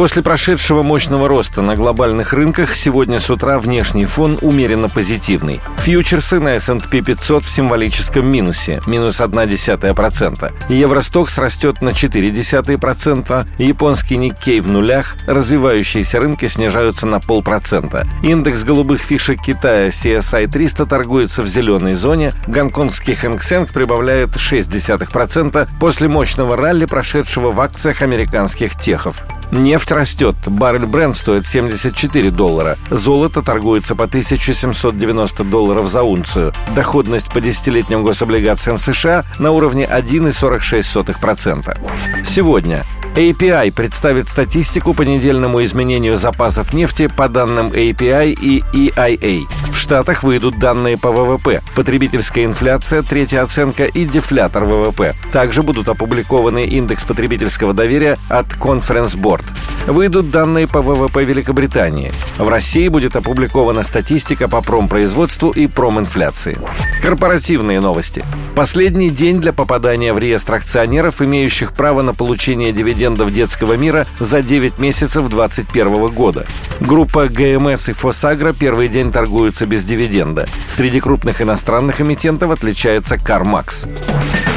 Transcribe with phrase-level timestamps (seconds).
[0.00, 5.60] После прошедшего мощного роста на глобальных рынках сегодня с утра внешний фон умеренно позитивный.
[5.80, 10.52] Фьючерсы на S&P 500 в символическом минусе, минус 0,1%.
[10.70, 18.08] Евростокс растет на 0,4%, японский Никкей в нулях, развивающиеся рынки снижаются на полпроцента.
[18.22, 25.68] Индекс голубых фишек Китая CSI 300 торгуется в зеленой зоне, гонконгский Хэнк Сэнк прибавляет 0,6%
[25.78, 29.26] после мощного ралли, прошедшего в акциях американских техов.
[29.50, 30.36] Нефть растет.
[30.46, 32.78] Баррель бренд стоит 74 доллара.
[32.90, 36.52] Золото торгуется по 1790 долларов за унцию.
[36.74, 42.24] Доходность по десятилетним гособлигациям США на уровне 1,46%.
[42.24, 42.86] Сегодня
[43.16, 49.42] API представит статистику по недельному изменению запасов нефти по данным API и EIA.
[49.72, 55.14] В Штатах выйдут данные по ВВП, потребительская инфляция, третья оценка и дефлятор ВВП.
[55.32, 59.44] Также будут опубликованы индекс потребительского доверия от Conference Board.
[59.88, 62.12] Выйдут данные по ВВП Великобритании.
[62.38, 66.56] В России будет опубликована статистика по промпроизводству и проминфляции.
[67.02, 68.24] Корпоративные новости.
[68.54, 74.42] Последний день для попадания в реестр акционеров, имеющих право на получение дивидендов Детского мира за
[74.42, 76.46] 9 месяцев 2021 года.
[76.80, 80.46] Группа ГМС и ФосАгро первый день торгуются без дивиденда.
[80.70, 83.88] Среди крупных иностранных эмитентов отчитается CarMax.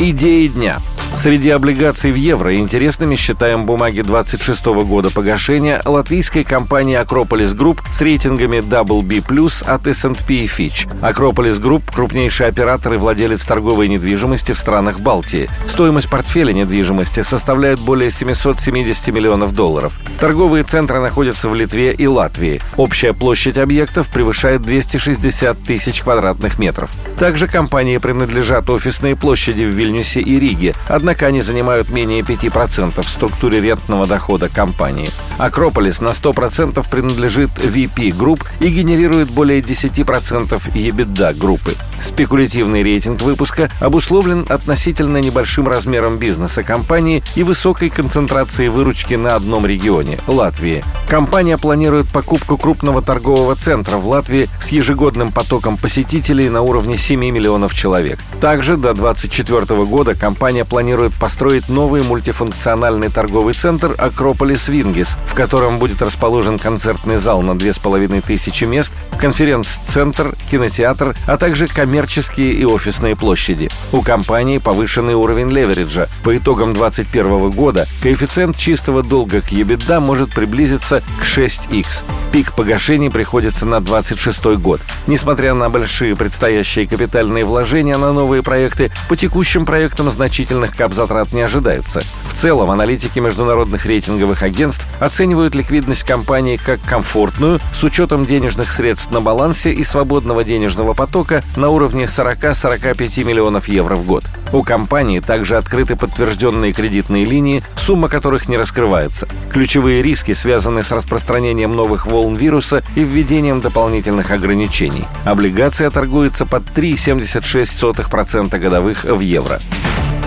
[0.00, 0.78] Идеи дня–
[1.16, 8.00] Среди облигаций в евро интересными считаем бумаги 26 года погашения латвийской компании Akropolis Group с
[8.00, 10.88] рейтингами BB+, от S&P и Fitch.
[11.02, 15.50] Akropolis Group – крупнейший оператор и владелец торговой недвижимости в странах Балтии.
[15.66, 19.98] Стоимость портфеля недвижимости составляет более 770 миллионов долларов.
[20.20, 22.60] Торговые центры находятся в Литве и Латвии.
[22.76, 26.90] Общая площадь объектов превышает 260 тысяч квадратных метров.
[27.18, 33.08] Также компании принадлежат офисные площади в Вильнюсе и Риге, однако они занимают менее 5% в
[33.08, 35.10] структуре рентного дохода компании.
[35.38, 41.74] Акрополис на 100% принадлежит VP Group и генерирует более 10% EBITDA группы.
[42.02, 49.66] Спекулятивный рейтинг выпуска обусловлен относительно небольшим размером бизнеса компании и высокой концентрацией выручки на одном
[49.66, 50.84] регионе– Латвии.
[51.08, 57.18] Компания планирует покупку крупного торгового центра в Латвии с ежегодным потоком посетителей на уровне 7
[57.18, 58.18] миллионов человек.
[58.42, 65.78] Также до 2024 года компания планирует построить новый мультифункциональный торговый центр «Акрополис Вингис», в котором
[65.78, 73.70] будет расположен концертный зал на 2500 мест, конференц-центр, кинотеатр, а также коммерческие и офисные площади.
[73.92, 76.06] У компании повышенный уровень левериджа.
[76.22, 82.04] По итогам 2021 года коэффициент чистого долга к EBITDA может приблизиться к 6x.
[82.32, 84.80] Пик погашений приходится на 26 год.
[85.06, 91.40] Несмотря на большие предстоящие капитальные вложения на новые проекты, по текущим проектам значительных капзатрат не
[91.42, 92.02] ожидается.
[92.28, 99.10] В целом, аналитики международных рейтинговых агентств оценивают ликвидность компании как комфортную, с учетом денежных средств
[99.10, 104.24] на балансе и свободного денежного потока на уровне 40-45 миллионов евро в год.
[104.52, 109.28] У компании также открыты подтвержденные кредитные линии, сумма которых не раскрывается.
[109.52, 115.04] Ключевые риски связаны с распространением новых волн вируса и введением дополнительных ограничений.
[115.26, 119.60] Облигация торгуется под 3,76% годовых в евро.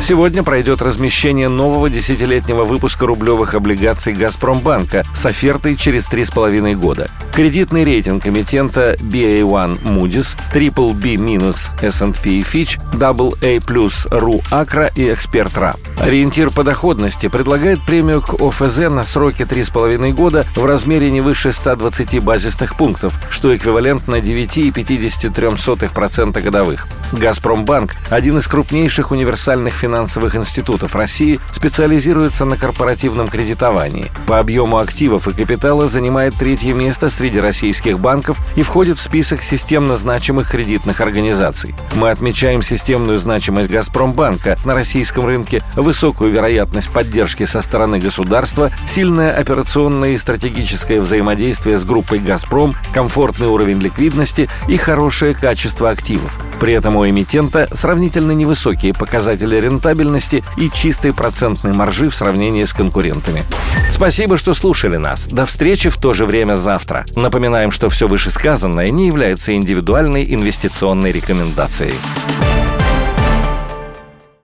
[0.04, 7.08] Сегодня пройдет размещение нового десятилетнего выпуска рублевых облигаций «Газпромбанка» с офертой через 3,5 года.
[7.32, 15.76] Кредитный рейтинг эмитента BA1 Moody's, BBB- S&P Fitch, AA+, RU Акра и Эксперт РА.
[16.00, 21.54] Ориентир по доходности предлагает премию к ОФЗ на сроки 3,5 года в размере не выше
[21.54, 26.88] 120 базисных пунктов, что эквивалентно 9,53% годовых.
[27.12, 29.91] «Газпромбанк»– один из крупнейших универсальных финансовых
[30.36, 34.12] институтов России, специализируется на корпоративном кредитовании.
[34.28, 39.42] По объему активов и капитала занимает третье место среди российских банков и входит в список
[39.42, 41.76] системно значимых кредитных организаций.
[41.96, 49.32] Мы отмечаем системную значимость «Газпромбанка» на российском рынке– высокую вероятность поддержки со стороны государства, сильное
[49.32, 56.40] операционное и стратегическое взаимодействие с группой «Газпром», комфортный уровень ликвидности и хорошее качество активов.
[56.60, 62.74] При этом у эмитента сравнительно невысокие показатели рентабельности и чистой процентной маржи в сравнении с
[62.74, 63.44] конкурентами.
[63.90, 65.28] Спасибо, что слушали нас.
[65.28, 67.06] До встречи в то же время завтра.
[67.16, 71.94] Напоминаем, что все вышесказанное не является индивидуальной инвестиционной рекомендацией.